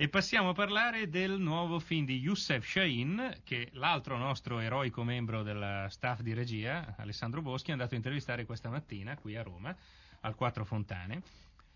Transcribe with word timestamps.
E 0.00 0.08
passiamo 0.08 0.48
a 0.48 0.54
parlare 0.54 1.10
del 1.10 1.38
nuovo 1.38 1.78
film 1.78 2.06
di 2.06 2.20
Youssef 2.20 2.66
Shahin, 2.66 3.40
che 3.44 3.68
l'altro 3.72 4.16
nostro 4.16 4.58
eroico 4.58 5.04
membro 5.04 5.42
del 5.42 5.88
staff 5.90 6.22
di 6.22 6.32
regia, 6.32 6.94
Alessandro 6.96 7.42
Boschi, 7.42 7.68
è 7.68 7.72
andato 7.72 7.92
a 7.92 7.96
intervistare 7.98 8.46
questa 8.46 8.70
mattina 8.70 9.14
qui 9.18 9.36
a 9.36 9.42
Roma, 9.42 9.76
al 10.20 10.34
Quattro 10.36 10.64
Fontane. 10.64 11.20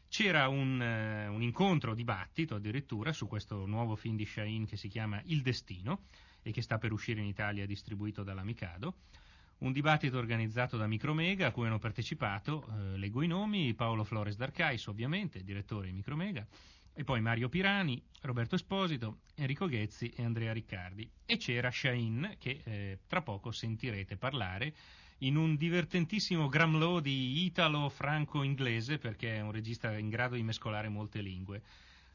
C'era 0.08 0.48
un, 0.48 0.80
uh, 0.80 1.34
un 1.34 1.42
incontro, 1.42 1.92
dibattito 1.92 2.54
addirittura, 2.54 3.12
su 3.12 3.26
questo 3.26 3.66
nuovo 3.66 3.95
film 3.95 4.16
di 4.16 4.25
Shahin 4.25 4.64
che 4.64 4.79
si 4.79 4.88
chiama 4.88 5.20
Il 5.27 5.43
Destino 5.43 6.04
e 6.41 6.50
che 6.50 6.62
sta 6.62 6.79
per 6.79 6.93
uscire 6.93 7.20
in 7.20 7.27
Italia 7.27 7.66
distribuito 7.66 8.22
dalla 8.22 8.43
Mikado. 8.43 9.00
Un 9.59 9.72
dibattito 9.72 10.16
organizzato 10.16 10.79
da 10.79 10.86
Micromega 10.86 11.48
a 11.48 11.50
cui 11.50 11.66
hanno 11.66 11.79
partecipato, 11.79 12.66
eh, 12.66 12.96
leggo 12.96 13.20
i 13.20 13.27
nomi, 13.27 13.75
Paolo 13.75 14.02
Flores 14.02 14.36
d'Arcais 14.36 14.86
ovviamente, 14.86 15.45
direttore 15.45 15.88
di 15.88 15.93
Micromega, 15.93 16.46
e 16.95 17.04
poi 17.04 17.20
Mario 17.20 17.48
Pirani, 17.48 18.00
Roberto 18.22 18.54
Esposito, 18.54 19.18
Enrico 19.34 19.66
Ghezzi 19.66 20.10
e 20.10 20.24
Andrea 20.24 20.52
Riccardi. 20.52 21.10
E 21.27 21.36
c'era 21.36 21.70
Shain, 21.70 22.36
che 22.38 22.60
eh, 22.64 22.98
tra 23.06 23.20
poco 23.20 23.50
sentirete 23.50 24.16
parlare 24.16 24.74
in 25.19 25.36
un 25.36 25.56
divertentissimo 25.56 26.48
gramlò 26.48 27.00
di 27.00 27.45
italo-franco-inglese, 27.45 28.98
perché 28.98 29.36
è 29.36 29.41
un 29.41 29.50
regista 29.50 29.96
in 29.98 30.09
grado 30.09 30.36
di 30.36 30.42
mescolare 30.42 30.88
molte 30.88 31.20
lingue. 31.20 31.62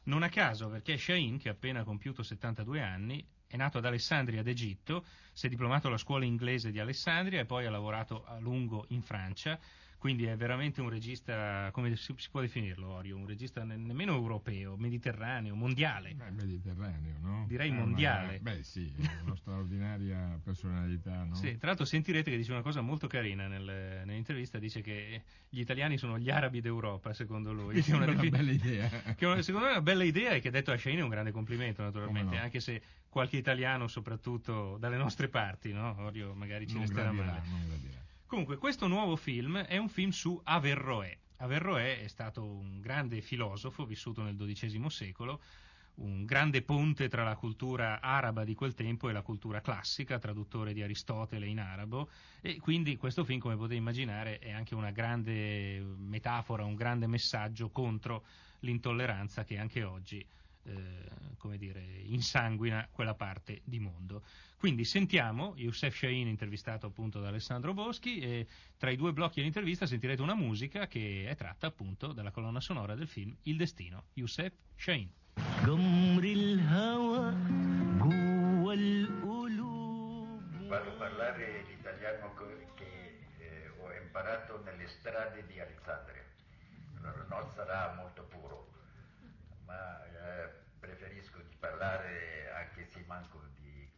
Non 0.04 0.22
a 0.22 0.28
caso, 0.30 0.68
perché 0.68 0.96
Shain, 0.96 1.38
che 1.38 1.50
ha 1.50 1.52
appena 1.52 1.84
compiuto 1.84 2.22
72 2.22 2.80
anni, 2.80 3.24
è 3.46 3.56
nato 3.56 3.78
ad 3.78 3.84
Alessandria 3.84 4.42
d'Egitto, 4.42 5.04
si 5.32 5.46
è 5.46 5.48
diplomato 5.48 5.88
alla 5.88 5.98
scuola 5.98 6.24
inglese 6.24 6.70
di 6.70 6.78
Alessandria 6.78 7.40
e 7.40 7.46
poi 7.46 7.66
ha 7.66 7.70
lavorato 7.70 8.24
a 8.24 8.38
lungo 8.38 8.86
in 8.88 9.02
Francia 9.02 9.58
quindi 10.00 10.24
è 10.24 10.34
veramente 10.34 10.80
un 10.80 10.88
regista, 10.88 11.68
come 11.72 11.94
si, 11.94 12.14
può 12.30 12.40
definirlo 12.40 12.88
Orio? 12.88 13.18
Un 13.18 13.26
regista 13.26 13.64
ne- 13.64 13.76
nemmeno 13.76 14.14
europeo, 14.14 14.74
mediterraneo, 14.78 15.54
mondiale. 15.54 16.14
Beh, 16.14 16.30
mediterraneo, 16.30 17.18
no? 17.20 17.44
Direi 17.46 17.68
eh, 17.68 17.72
mondiale. 17.72 18.40
Ma, 18.40 18.52
beh 18.52 18.62
sì, 18.62 18.90
una 19.22 19.36
straordinaria 19.36 20.40
personalità, 20.42 21.24
no? 21.24 21.34
Sì, 21.34 21.58
tra 21.58 21.66
l'altro 21.66 21.84
sentirete 21.84 22.30
che 22.30 22.38
dice 22.38 22.50
una 22.50 22.62
cosa 22.62 22.80
molto 22.80 23.08
carina 23.08 23.46
nel, 23.46 23.62
nell'intervista, 24.06 24.58
dice 24.58 24.80
che 24.80 25.22
gli 25.50 25.60
italiani 25.60 25.98
sono 25.98 26.18
gli 26.18 26.30
arabi 26.30 26.62
d'Europa, 26.62 27.12
secondo 27.12 27.52
lui. 27.52 27.82
Che 27.82 27.92
è 27.92 27.94
una, 27.94 28.10
una 28.10 28.24
bella 28.24 28.52
idea. 28.52 28.88
Che 29.14 29.42
secondo 29.42 29.66
me 29.66 29.72
è 29.72 29.76
una 29.76 29.82
bella 29.82 30.04
idea 30.04 30.30
e 30.30 30.40
che 30.40 30.50
detto 30.50 30.72
a 30.72 30.78
Shaini 30.78 31.00
è 31.00 31.02
un 31.02 31.10
grande 31.10 31.30
complimento 31.30 31.82
naturalmente, 31.82 32.36
no? 32.36 32.42
anche 32.42 32.60
se 32.60 32.80
qualche 33.10 33.36
italiano 33.36 33.86
soprattutto 33.86 34.78
dalle 34.78 34.96
nostre 34.96 35.28
parti, 35.28 35.74
no? 35.74 35.94
Orio 35.98 36.32
magari 36.32 36.66
ci 36.66 36.72
non 36.72 36.84
resterà 36.84 37.10
gradirà, 37.10 37.32
male. 37.32 37.48
Non 37.50 37.66
gradirà. 37.66 38.08
Comunque, 38.30 38.58
questo 38.58 38.86
nuovo 38.86 39.16
film 39.16 39.58
è 39.58 39.76
un 39.76 39.88
film 39.88 40.10
su 40.10 40.40
Averroè. 40.44 41.18
Averroè 41.38 42.00
è 42.00 42.06
stato 42.06 42.44
un 42.44 42.80
grande 42.80 43.22
filosofo 43.22 43.84
vissuto 43.84 44.22
nel 44.22 44.36
XII 44.36 44.88
secolo, 44.88 45.40
un 45.96 46.24
grande 46.24 46.62
ponte 46.62 47.08
tra 47.08 47.24
la 47.24 47.34
cultura 47.34 48.00
araba 48.00 48.44
di 48.44 48.54
quel 48.54 48.74
tempo 48.74 49.08
e 49.08 49.12
la 49.12 49.22
cultura 49.22 49.60
classica, 49.60 50.20
traduttore 50.20 50.72
di 50.72 50.80
Aristotele 50.80 51.48
in 51.48 51.58
arabo, 51.58 52.08
e 52.40 52.60
quindi 52.60 52.96
questo 52.96 53.24
film, 53.24 53.40
come 53.40 53.56
potete 53.56 53.74
immaginare, 53.74 54.38
è 54.38 54.52
anche 54.52 54.76
una 54.76 54.92
grande 54.92 55.80
metafora, 55.80 56.64
un 56.64 56.76
grande 56.76 57.08
messaggio 57.08 57.70
contro 57.70 58.24
l'intolleranza 58.60 59.42
che 59.42 59.58
anche 59.58 59.82
oggi 59.82 60.24
eh, 60.64 61.08
come 61.38 61.56
dire, 61.56 61.80
insanguina 62.04 62.86
quella 62.90 63.14
parte 63.14 63.62
di 63.64 63.80
mondo. 63.80 64.22
Quindi 64.56 64.84
sentiamo 64.84 65.54
Youssef 65.56 65.96
Shahin 65.96 66.28
intervistato 66.28 66.86
appunto 66.86 67.18
da 67.18 67.28
Alessandro 67.28 67.72
Boschi 67.72 68.20
e 68.20 68.46
tra 68.76 68.90
i 68.90 68.96
due 68.96 69.12
blocchi 69.12 69.36
dell'intervista 69.36 69.86
sentirete 69.86 70.20
una 70.20 70.34
musica 70.34 70.86
che 70.86 71.26
è 71.26 71.34
tratta 71.34 71.66
appunto 71.66 72.12
dalla 72.12 72.30
colonna 72.30 72.60
sonora 72.60 72.94
del 72.94 73.08
film 73.08 73.34
Il 73.44 73.56
Destino, 73.56 74.04
Youssef 74.12 74.52
Shahin. 74.76 75.10
Vado 80.68 80.90
a 80.90 80.94
parlare 80.98 81.64
l'italiano 81.68 82.34
che 82.74 83.24
eh, 83.38 83.70
ho 83.80 83.92
imparato 83.94 84.62
nelle 84.62 84.86
strade 84.86 85.46
di 85.46 85.58
Alessandria. 85.58 86.22
Non 87.28 87.48
sarà 87.54 87.94
molto 87.96 88.22
puro 88.24 88.68
ma 89.70 90.04
eh, 90.04 90.48
preferisco 90.80 91.38
di 91.38 91.54
parlare 91.54 92.50
anche 92.52 92.84
se 92.86 93.04
manco 93.06 93.40
di 93.60 93.88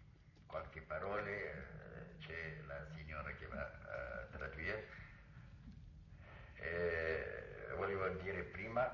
qualche 0.46 0.82
parola, 0.82 1.26
eh, 1.26 2.18
c'è 2.18 2.60
la 2.66 2.84
signora 2.94 3.32
che 3.32 3.46
va 3.46 3.62
a 3.62 4.26
tradurre. 4.30 4.88
Eh, 6.56 7.72
volevo 7.76 8.06
dire 8.20 8.42
prima 8.42 8.84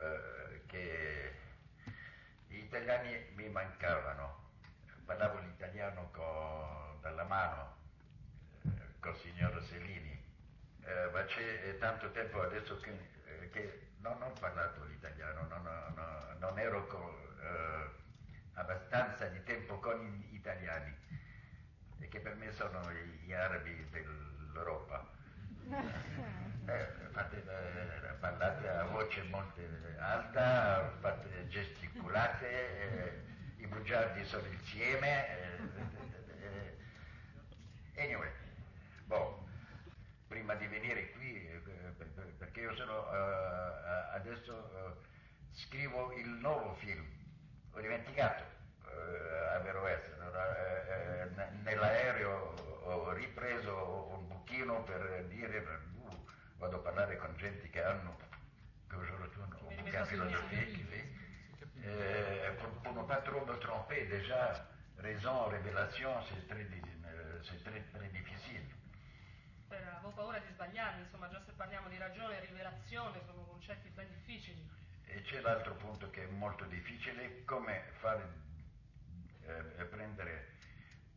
eh, 0.00 0.62
che 0.66 1.34
gli 2.48 2.58
italiani 2.58 3.32
mi 3.34 3.48
mancavano, 3.48 4.50
parlavo 5.06 5.38
l'italiano 5.38 6.10
con, 6.12 7.00
dalla 7.00 7.24
mano 7.24 7.76
eh, 8.64 9.08
il 9.08 9.16
signor 9.16 9.49
Sellini, 9.49 9.49
eh, 10.90 11.10
ma 11.12 11.24
c'è 11.24 11.76
tanto 11.78 12.10
tempo 12.10 12.42
adesso 12.42 12.76
che 12.78 13.18
che 13.50 13.88
non 13.98 14.20
ho 14.22 14.32
parlato 14.38 14.84
l'italiano, 14.84 15.46
non, 15.48 15.62
non, 15.62 16.36
non 16.38 16.58
ero 16.58 16.86
con, 16.86 17.00
eh, 17.42 17.90
abbastanza 18.54 19.26
di 19.26 19.42
tempo 19.44 19.78
con 19.78 19.98
gli 20.30 20.34
italiani, 20.34 20.94
e 21.98 22.08
che 22.08 22.20
per 22.20 22.34
me 22.36 22.50
sono 22.52 22.80
gli, 22.92 23.32
arabi 23.32 23.88
dell'Europa. 23.90 25.08
Eh, 26.66 26.86
fate, 27.10 27.38
eh, 27.38 28.12
parlate 28.20 28.68
a 28.68 28.84
voce 28.84 29.22
molto 29.24 29.60
alta, 29.98 30.92
fate, 31.00 31.48
gesticolate, 31.48 32.48
eh, 33.56 33.62
i 33.62 33.66
bugiardi 33.66 34.24
sono 34.24 34.46
insieme. 34.46 35.26
Eh, 35.26 36.76
eh, 37.94 38.02
anyway, 38.02 38.30
boh 39.06 39.39
prima 40.30 40.54
di 40.54 40.66
venire 40.68 41.10
qui, 41.10 41.44
eh, 41.44 41.60
perché 42.38 42.60
io 42.60 42.72
sono, 42.76 43.00
uh, 43.00 44.14
adesso 44.14 44.54
uh, 44.54 45.04
scrivo 45.50 46.12
il 46.12 46.28
nuovo 46.28 46.72
film, 46.74 47.04
ho 47.72 47.80
dimenticato 47.80 48.44
uh, 48.84 49.54
a 49.56 49.58
Veroese, 49.58 50.14
nell'aereo 51.64 52.54
ho 52.84 53.12
ripreso 53.12 54.06
un 54.14 54.28
buchino 54.28 54.84
per 54.84 55.24
dire, 55.26 55.66
vado 56.58 56.76
a 56.76 56.80
parlare 56.80 57.16
con 57.16 57.34
gente 57.36 57.68
che 57.68 57.82
hanno, 57.82 58.16
che 58.88 58.94
aujourd'hui 58.94 59.36
un 59.36 59.48
bouquin 59.48 60.06
philosophique. 60.06 61.08
Euh, 61.82 62.52
pour, 62.58 62.68
pour 62.82 62.94
ne 62.94 63.08
pas 63.08 63.22
trop 63.22 63.44
me 63.46 63.58
tromper, 63.58 64.04
déjà, 64.06 64.68
raison, 64.98 65.46
révélation, 65.48 66.10
c'est 66.28 66.46
très, 66.46 66.66
très, 67.64 67.80
très 67.90 68.08
difficile 68.10 68.60
per, 69.70 69.86
avevo 69.86 70.10
paura 70.10 70.38
di 70.40 70.48
sbagliarmi, 70.52 71.02
insomma 71.02 71.30
già 71.30 71.40
se 71.46 71.52
parliamo 71.52 71.88
di 71.88 71.96
ragione 71.96 72.36
e 72.36 72.46
rivelazione 72.46 73.22
sono 73.24 73.44
concetti 73.44 73.88
ben 73.90 74.08
difficili. 74.10 74.68
E 75.04 75.22
c'è 75.22 75.40
l'altro 75.40 75.74
punto 75.76 76.10
che 76.10 76.24
è 76.24 76.26
molto 76.26 76.64
difficile, 76.64 77.44
come 77.44 77.84
fare, 78.00 78.28
eh, 79.46 79.84
prendere 79.84 80.58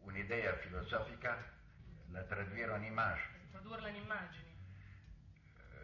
un'idea 0.02 0.56
filosofica, 0.58 1.52
la 2.12 2.22
tradurre 2.24 2.78
in 2.78 2.84
immagini. 2.84 3.50
Tradurla 3.50 3.88
in 3.90 3.96
immagini. 3.96 4.56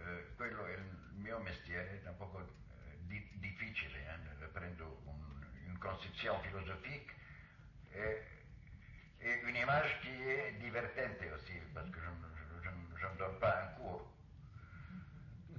Eh, 0.06 0.34
quello 0.36 0.66
è 0.66 0.74
il 0.74 0.98
mio 1.16 1.40
mestiere, 1.40 2.04
è 2.04 2.08
un 2.08 2.18
po' 2.18 2.40
eh, 2.40 2.98
di, 3.08 3.30
difficile, 3.40 4.22
eh? 4.40 4.46
prendo 4.46 5.02
un, 5.06 5.48
une 5.66 5.78
concezione 5.80 6.42
filosofica 6.44 7.14
e, 7.90 8.26
e 9.18 9.42
un'image 9.44 10.00
che 10.02 10.48
è 10.48 10.54
divertente 10.54 11.32
aussi, 11.32 11.60
perché 11.74 12.00
je 12.00 12.39
ne 13.20 13.26
donne 13.26 13.40
pas 13.40 13.62
un 13.62 13.84
cours. 13.84 14.04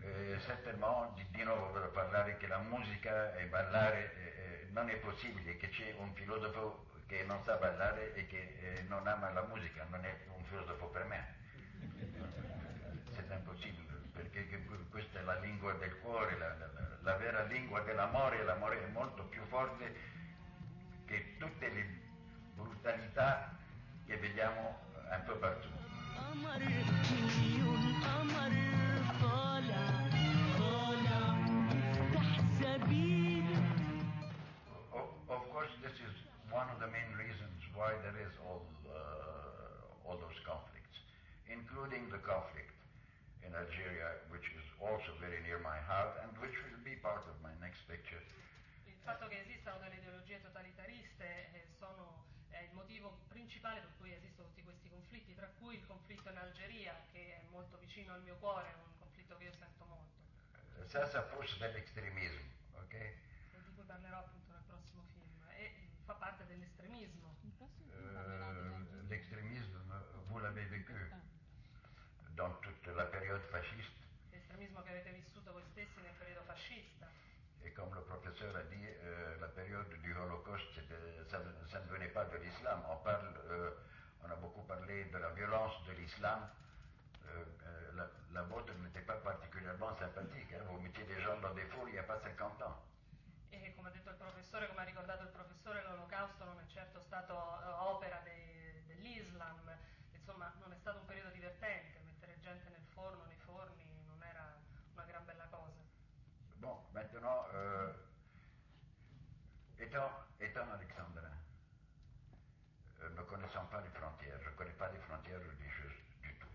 E 0.02 0.38
certamente 0.40 1.26
di, 1.30 1.42
nuovo 1.42 1.70
per 1.72 1.90
parlare 1.90 2.36
che 2.38 2.46
la 2.46 2.58
musica 2.58 3.34
e 3.34 3.44
ballare 3.46 4.14
eh, 4.14 4.68
non 4.70 4.88
è 4.88 4.96
possibile, 4.96 5.56
che 5.56 5.68
c'è 5.68 5.94
un 5.98 6.12
filosofo 6.14 6.86
che 7.06 7.22
non 7.24 7.42
sa 7.44 7.56
ballare 7.56 8.14
e 8.14 8.26
che 8.26 8.56
eh, 8.60 8.82
non 8.88 9.06
ama 9.06 9.30
la 9.30 9.42
musica, 9.42 9.84
non 9.90 10.04
è 10.04 10.16
un 10.34 10.44
filosofo 10.44 10.86
per 10.86 11.04
me. 11.04 11.38
È 13.14 13.34
impossibile, 13.34 13.98
perché 14.12 14.48
questa 14.90 15.20
è 15.20 15.22
la 15.22 15.38
lingua 15.38 15.72
del 15.74 15.98
cuore, 16.00 16.38
la, 16.38 16.54
la, 16.56 16.98
la 17.02 17.16
vera 17.16 17.42
lingua 17.42 17.80
dell'amore, 17.80 18.42
l'amore 18.42 18.82
è 18.82 18.88
molto 18.88 19.24
più 19.24 19.44
forte 19.44 19.94
che 21.04 21.36
tutte 21.38 21.68
le 21.68 21.86
brutalità 22.54 23.56
che 24.06 24.16
vediamo 24.16 24.78
un 25.10 25.22
po' 25.24 25.36
partout. 25.36 25.89
Of 35.30 35.46
course, 35.54 35.70
this 35.78 35.94
is 35.94 36.14
one 36.50 36.66
of 36.74 36.82
the 36.82 36.90
main 36.90 37.10
reasons 37.14 37.62
why 37.72 37.94
there 38.02 38.18
is 38.18 38.34
all, 38.42 38.66
uh, 38.90 40.08
all 40.08 40.18
those 40.18 40.38
conflicts, 40.42 40.98
including 41.46 42.10
the 42.10 42.18
conflict 42.26 42.74
in 43.46 43.54
Algeria, 43.54 44.18
which 44.34 44.50
is 44.50 44.66
also 44.82 45.14
very 45.22 45.38
near 45.46 45.62
my 45.62 45.78
heart 45.86 46.18
and 46.26 46.34
which 46.42 46.54
will 46.66 46.82
be 46.82 46.98
part 46.98 47.22
of 47.30 47.38
my 47.46 47.54
next 47.62 47.86
picture. 47.86 48.18
Il 48.90 48.98
fatto 49.06 49.28
che 49.28 49.40
esistano 49.40 49.78
delle 49.78 49.96
ideologie 50.02 50.42
totalitariste 50.42 51.62
sono 51.78 52.29
è 52.60 52.64
il 52.64 52.72
motivo 52.74 53.20
principale 53.28 53.80
per 53.80 53.90
cui 53.96 54.12
esistono 54.12 54.48
tutti 54.48 54.62
questi 54.62 54.88
conflitti, 54.88 55.34
tra 55.34 55.48
cui 55.58 55.76
il 55.76 55.86
conflitto 55.86 56.28
in 56.28 56.36
Algeria, 56.36 56.94
che 57.10 57.40
è 57.40 57.42
molto 57.50 57.78
vicino 57.78 58.12
al 58.12 58.22
mio 58.22 58.36
cuore, 58.36 58.68
è 58.68 58.74
un 58.74 58.98
conflitto 58.98 59.36
che 59.38 59.44
io 59.44 59.52
sento 59.52 59.84
molto. 59.86 60.18
Ça, 60.86 61.06
ça 61.06 61.22
pousse 61.22 61.56
l'extrémisme, 61.58 62.42
ok 62.74 62.94
e 62.94 63.16
di 63.62 63.74
cui 63.74 63.84
parlerò 63.84 64.18
appunto 64.18 64.52
nel 64.52 64.62
prossimo 64.66 65.02
film, 65.12 65.48
e 65.56 65.88
fa 66.04 66.14
parte 66.14 66.44
dell'estremismo. 66.46 67.28
Euh, 67.92 69.08
L'extrémisme, 69.08 69.92
vous 70.28 70.38
l'avez 70.40 70.64
vécu 70.66 71.10
dans 72.36 72.50
toute 72.60 72.86
la 72.94 73.04
période 73.06 73.42
fasciste. 73.50 73.98
L'estremismo 74.30 74.82
che 74.82 74.90
avete 74.90 75.12
vissuto 75.12 75.52
voi 75.52 75.64
stessi 75.70 76.00
nel 76.00 76.14
periodo 76.18 76.42
fascista. 76.44 77.08
Et 77.64 77.70
comme 77.72 77.94
le 77.94 78.00
professeur 78.02 78.54
a 78.56 78.62
dit, 78.64 78.86
euh, 79.04 79.36
la 79.40 79.48
période 79.48 79.88
du 80.02 80.14
Holocauste, 80.16 80.80
ça, 81.30 81.38
ne 81.38 81.86
venait 81.90 82.08
pas 82.08 82.24
de 82.24 82.36
l'islam. 82.38 82.82
On, 82.88 83.08
euh, 83.08 83.70
on 84.24 84.30
a 84.30 84.36
beaucoup 84.36 84.62
parlé 84.62 85.04
de 85.06 85.18
la 85.18 85.30
violence 85.30 85.74
de 85.86 85.92
l'islam. 85.92 86.48
Euh, 87.28 87.44
la, 87.94 88.08
la 88.32 88.42
vôtre 88.42 88.72
n'était 88.74 89.02
pas 89.02 89.16
particulièrement 89.16 89.94
sympathique. 89.98 90.52
hein. 90.54 90.64
Vous 90.68 90.80
mettiez 90.80 91.04
des 91.04 91.20
gens 91.20 91.38
dans 91.40 91.54
des 91.54 91.64
fours 91.66 91.86
il 91.88 91.92
n'y 91.92 91.98
a 91.98 92.02
pas 92.04 92.18
50 92.18 92.62
ans. 92.62 92.76
E 93.52 93.74
come 93.74 93.88
ha 93.88 93.90
detto 93.92 94.10
il 94.10 94.16
professore, 94.16 94.68
come 94.68 94.80
ha 94.80 94.84
ricordato 94.84 95.22
il 95.24 95.30
professore, 95.30 95.82
l'olocausto 95.82 96.44
non 96.44 96.58
è 96.60 96.66
certo 96.72 97.00
stato 97.00 97.34
eh, 97.34 97.66
opera 97.92 98.20
dei- 98.24 98.82
dell'Islam, 98.86 99.58
maintenant, 107.20 107.44
euh, 107.54 107.92
étant, 109.78 110.10
étant 110.40 110.72
alexandrin, 110.72 111.36
euh, 113.02 113.08
ne 113.10 113.22
connaissant 113.22 113.66
pas 113.66 113.80
les 113.82 113.90
frontières, 113.90 114.40
je 114.42 114.48
ne 114.48 114.54
connais 114.54 114.72
pas 114.72 114.88
les 114.90 114.98
frontières 115.00 115.40
religieuses 115.40 116.00
du 116.22 116.34
tout. 116.38 116.48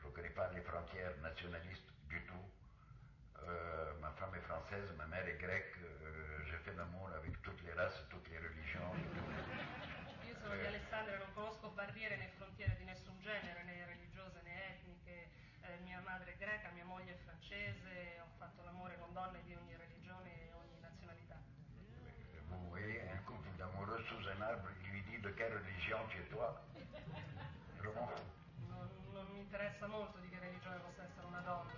Je 0.00 0.06
ne 0.06 0.12
connais 0.12 0.30
pas 0.30 0.48
les 0.52 0.62
frontières 0.62 1.12
nationalistes 1.20 1.92
du 2.08 2.24
tout. 2.24 2.48
Euh, 3.42 3.92
ma 4.00 4.10
femme 4.12 4.34
est 4.34 4.46
française, 4.48 4.88
ma 4.96 5.06
mère 5.06 5.26
est 5.28 5.38
grecque, 5.38 5.76
euh, 5.82 6.40
j'ai 6.50 6.58
fait 6.58 6.74
l'amour 6.74 7.10
avec 7.14 7.40
toutes 7.42 7.62
les 7.62 7.72
races, 7.72 8.02
toutes 8.08 8.28
les 8.30 8.38
religions. 8.38 8.94
Io 10.24 10.34
sono 10.40 10.54
di 10.56 10.66
Alessandria, 10.66 11.18
non 11.18 11.32
conosco 11.34 11.68
barriere 11.70 12.16
né 12.16 12.28
frontiere 12.36 12.76
di 12.76 12.84
nessun 12.84 13.20
genere, 13.20 13.62
né 13.64 13.84
religiose 13.84 14.40
né 14.42 14.74
etniche. 14.74 15.28
Eh, 15.62 15.78
mia 15.84 16.00
madre 16.00 16.32
è 16.32 16.36
greca, 16.38 16.70
mia 16.70 16.84
moglie 16.84 17.12
è 17.12 17.16
francese, 17.24 18.20
ho 18.22 18.28
fatto 18.38 18.62
l'amore 18.62 18.96
con 18.98 19.12
donne 19.12 19.42
di 19.44 19.54
ogni 19.54 19.76
religione 19.76 20.48
e 20.48 20.52
ogni 20.52 20.78
nazionalità. 20.80 21.36
Vous 22.48 22.68
voyez 22.70 23.02
un 23.12 23.22
couple 23.24 23.54
d'amoureux 23.56 23.96
sous 24.08 24.26
un 24.28 24.40
arbre, 24.40 24.68
il 24.84 24.90
lui 24.90 25.02
dit 25.02 25.18
de 25.18 25.30
quelle 25.30 25.52
religion 25.52 25.98
tu 26.08 26.18
es 26.18 26.28
toi. 26.30 26.54
Non, 28.68 28.88
non 29.12 29.26
mi 29.32 29.40
interessa 29.40 29.86
molto 29.86 30.18
di 30.18 30.28
che 30.28 30.38
religione 30.38 30.78
possa 30.78 31.04
essere 31.04 31.26
una 31.26 31.40
donna. 31.40 31.77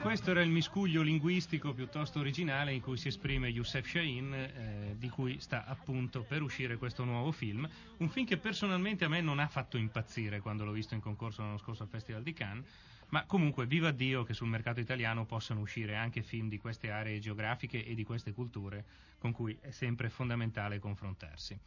Questo 0.00 0.30
era 0.30 0.40
il 0.40 0.48
miscuglio 0.48 1.02
linguistico 1.02 1.74
piuttosto 1.74 2.20
originale 2.20 2.72
in 2.72 2.80
cui 2.80 2.96
si 2.96 3.08
esprime 3.08 3.48
Youssef 3.48 3.86
Shahin, 3.86 4.32
eh, 4.32 4.94
di 4.96 5.10
cui 5.10 5.38
sta 5.40 5.66
appunto 5.66 6.22
per 6.22 6.40
uscire 6.40 6.78
questo 6.78 7.04
nuovo 7.04 7.32
film. 7.32 7.68
Un 7.98 8.08
film 8.08 8.26
che 8.26 8.38
personalmente 8.38 9.04
a 9.04 9.08
me 9.08 9.20
non 9.20 9.38
ha 9.38 9.46
fatto 9.46 9.76
impazzire 9.76 10.40
quando 10.40 10.64
l'ho 10.64 10.72
visto 10.72 10.94
in 10.94 11.00
concorso 11.00 11.42
l'anno 11.42 11.58
scorso 11.58 11.82
al 11.82 11.90
Festival 11.90 12.22
di 12.22 12.32
Cannes, 12.32 12.64
ma 13.10 13.24
comunque 13.26 13.66
viva 13.66 13.90
Dio 13.90 14.24
che 14.24 14.32
sul 14.32 14.48
mercato 14.48 14.80
italiano 14.80 15.26
possano 15.26 15.60
uscire 15.60 15.96
anche 15.96 16.22
film 16.22 16.48
di 16.48 16.58
queste 16.58 16.90
aree 16.90 17.18
geografiche 17.18 17.84
e 17.84 17.94
di 17.94 18.04
queste 18.04 18.32
culture 18.32 18.84
con 19.18 19.32
cui 19.32 19.56
è 19.60 19.70
sempre 19.70 20.08
fondamentale 20.08 20.78
confrontarsi. 20.78 21.58